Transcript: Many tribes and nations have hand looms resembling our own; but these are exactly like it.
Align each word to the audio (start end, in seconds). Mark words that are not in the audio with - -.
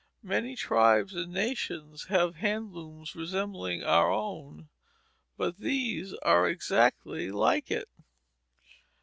Many 0.23 0.55
tribes 0.55 1.13
and 1.13 1.31
nations 1.31 2.05
have 2.05 2.37
hand 2.37 2.73
looms 2.73 3.15
resembling 3.15 3.83
our 3.83 4.11
own; 4.11 4.67
but 5.37 5.59
these 5.59 6.13
are 6.23 6.49
exactly 6.49 7.29
like 7.29 7.69
it. 7.69 7.87